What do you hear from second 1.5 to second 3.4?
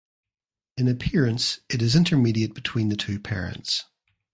it is intermediate between the two